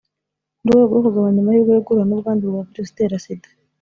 mu 0.63 0.69
rwego 0.71 0.93
rwo 0.99 1.09
kugabanya 1.13 1.39
amahirwe 1.43 1.71
yo 1.73 1.83
guhura 1.85 2.03
n’ubwandu 2.07 2.43
bwa 2.51 2.61
virusi 2.67 2.89
itera 2.91 3.17
Sida 3.23 3.49